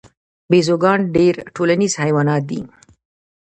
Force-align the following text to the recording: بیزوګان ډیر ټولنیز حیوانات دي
بیزوګان 0.49 0.99
ډیر 1.15 1.35
ټولنیز 1.55 1.93
حیوانات 2.03 2.43
دي 2.49 2.61